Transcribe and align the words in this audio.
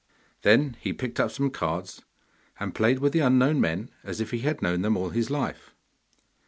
Then 0.41 0.77
he 0.79 0.93
picked 0.93 1.19
up 1.19 1.29
some 1.29 1.51
cards, 1.51 2.01
and 2.59 2.73
played 2.73 2.97
with 2.97 3.13
the 3.13 3.19
unknown 3.19 3.61
men 3.61 3.91
as 4.03 4.19
if 4.19 4.31
he 4.31 4.39
had 4.39 4.59
known 4.63 4.81
them 4.81 4.97
all 4.97 5.09
his 5.11 5.29
life. 5.29 5.75